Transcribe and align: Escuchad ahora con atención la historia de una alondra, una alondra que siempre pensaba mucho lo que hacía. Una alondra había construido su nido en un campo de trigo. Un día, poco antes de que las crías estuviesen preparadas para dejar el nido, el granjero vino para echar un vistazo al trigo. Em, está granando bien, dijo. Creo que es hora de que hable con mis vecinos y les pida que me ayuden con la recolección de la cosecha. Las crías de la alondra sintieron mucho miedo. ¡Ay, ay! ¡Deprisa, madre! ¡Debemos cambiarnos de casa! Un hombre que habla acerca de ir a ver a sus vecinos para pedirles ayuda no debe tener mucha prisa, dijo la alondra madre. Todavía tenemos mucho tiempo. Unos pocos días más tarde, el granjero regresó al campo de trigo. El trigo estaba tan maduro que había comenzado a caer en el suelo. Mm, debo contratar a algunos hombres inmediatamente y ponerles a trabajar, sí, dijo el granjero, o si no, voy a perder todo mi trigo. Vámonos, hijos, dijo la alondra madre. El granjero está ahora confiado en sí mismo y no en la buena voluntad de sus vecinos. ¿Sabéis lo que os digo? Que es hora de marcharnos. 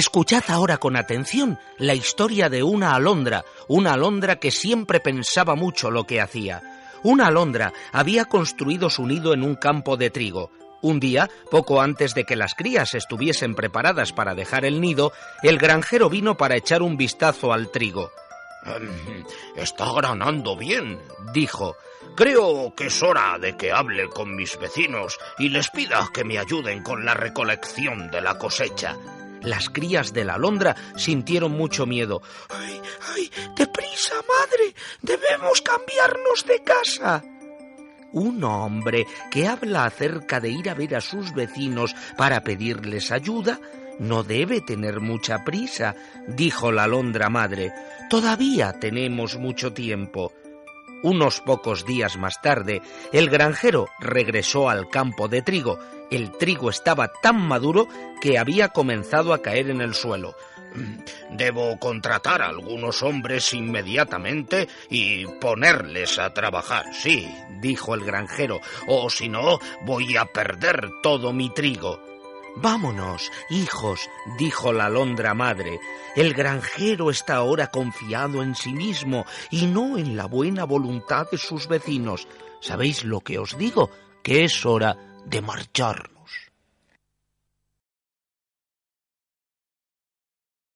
Escuchad 0.00 0.44
ahora 0.48 0.78
con 0.78 0.96
atención 0.96 1.58
la 1.76 1.92
historia 1.92 2.48
de 2.48 2.62
una 2.62 2.94
alondra, 2.94 3.44
una 3.68 3.92
alondra 3.92 4.36
que 4.36 4.50
siempre 4.50 4.98
pensaba 4.98 5.56
mucho 5.56 5.90
lo 5.90 6.04
que 6.04 6.22
hacía. 6.22 6.62
Una 7.02 7.26
alondra 7.26 7.74
había 7.92 8.24
construido 8.24 8.88
su 8.88 9.06
nido 9.06 9.34
en 9.34 9.42
un 9.42 9.56
campo 9.56 9.98
de 9.98 10.08
trigo. 10.08 10.52
Un 10.80 11.00
día, 11.00 11.28
poco 11.50 11.82
antes 11.82 12.14
de 12.14 12.24
que 12.24 12.34
las 12.34 12.54
crías 12.54 12.94
estuviesen 12.94 13.54
preparadas 13.54 14.14
para 14.14 14.34
dejar 14.34 14.64
el 14.64 14.80
nido, 14.80 15.12
el 15.42 15.58
granjero 15.58 16.08
vino 16.08 16.34
para 16.34 16.56
echar 16.56 16.80
un 16.80 16.96
vistazo 16.96 17.52
al 17.52 17.70
trigo. 17.70 18.10
Em, 18.64 19.22
está 19.54 19.92
granando 19.92 20.56
bien, 20.56 20.98
dijo. 21.34 21.76
Creo 22.16 22.72
que 22.74 22.86
es 22.86 23.02
hora 23.02 23.36
de 23.38 23.54
que 23.54 23.70
hable 23.70 24.08
con 24.08 24.34
mis 24.34 24.58
vecinos 24.58 25.18
y 25.38 25.50
les 25.50 25.68
pida 25.68 26.08
que 26.14 26.24
me 26.24 26.38
ayuden 26.38 26.82
con 26.82 27.04
la 27.04 27.12
recolección 27.12 28.10
de 28.10 28.22
la 28.22 28.38
cosecha. 28.38 28.96
Las 29.42 29.70
crías 29.70 30.12
de 30.12 30.24
la 30.24 30.34
alondra 30.34 30.76
sintieron 30.96 31.52
mucho 31.52 31.86
miedo. 31.86 32.22
¡Ay, 32.48 32.80
ay! 33.14 33.30
¡Deprisa, 33.56 34.14
madre! 34.16 34.74
¡Debemos 35.02 35.62
cambiarnos 35.62 36.44
de 36.46 36.62
casa! 36.62 37.22
Un 38.12 38.42
hombre 38.42 39.06
que 39.30 39.46
habla 39.46 39.84
acerca 39.84 40.40
de 40.40 40.50
ir 40.50 40.68
a 40.68 40.74
ver 40.74 40.96
a 40.96 41.00
sus 41.00 41.32
vecinos 41.32 41.94
para 42.16 42.42
pedirles 42.42 43.12
ayuda 43.12 43.60
no 44.00 44.22
debe 44.22 44.62
tener 44.62 45.00
mucha 45.00 45.44
prisa, 45.44 45.94
dijo 46.26 46.72
la 46.72 46.84
alondra 46.84 47.28
madre. 47.28 47.70
Todavía 48.08 48.72
tenemos 48.80 49.36
mucho 49.36 49.74
tiempo. 49.74 50.32
Unos 51.02 51.40
pocos 51.40 51.86
días 51.86 52.18
más 52.18 52.42
tarde, 52.42 52.82
el 53.12 53.30
granjero 53.30 53.88
regresó 54.00 54.68
al 54.68 54.88
campo 54.88 55.28
de 55.28 55.40
trigo. 55.40 55.78
El 56.10 56.32
trigo 56.32 56.68
estaba 56.68 57.10
tan 57.22 57.40
maduro 57.40 57.88
que 58.20 58.38
había 58.38 58.68
comenzado 58.68 59.32
a 59.32 59.40
caer 59.40 59.70
en 59.70 59.80
el 59.80 59.94
suelo. 59.94 60.34
Mm, 60.74 61.36
debo 61.36 61.78
contratar 61.78 62.42
a 62.42 62.48
algunos 62.48 63.02
hombres 63.02 63.52
inmediatamente 63.54 64.68
y 64.88 65.26
ponerles 65.26 66.18
a 66.18 66.32
trabajar, 66.34 66.94
sí, 66.94 67.28
dijo 67.60 67.94
el 67.94 68.04
granjero, 68.04 68.60
o 68.86 69.10
si 69.10 69.28
no, 69.28 69.58
voy 69.82 70.16
a 70.16 70.26
perder 70.26 70.90
todo 71.02 71.32
mi 71.32 71.50
trigo. 71.50 72.09
Vámonos, 72.56 73.30
hijos, 73.48 74.10
dijo 74.38 74.72
la 74.72 74.86
alondra 74.86 75.34
madre. 75.34 75.80
El 76.16 76.34
granjero 76.34 77.10
está 77.10 77.36
ahora 77.36 77.68
confiado 77.68 78.42
en 78.42 78.54
sí 78.54 78.72
mismo 78.72 79.24
y 79.50 79.66
no 79.66 79.96
en 79.96 80.16
la 80.16 80.26
buena 80.26 80.64
voluntad 80.64 81.28
de 81.30 81.38
sus 81.38 81.68
vecinos. 81.68 82.26
¿Sabéis 82.60 83.04
lo 83.04 83.20
que 83.20 83.38
os 83.38 83.56
digo? 83.56 83.90
Que 84.22 84.44
es 84.44 84.66
hora 84.66 84.96
de 85.24 85.40
marcharnos. 85.40 86.19